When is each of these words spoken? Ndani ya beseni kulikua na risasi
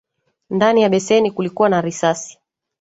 Ndani 0.49 0.81
ya 0.81 0.89
beseni 0.89 1.31
kulikua 1.31 1.69
na 1.69 1.81
risasi 1.81 2.39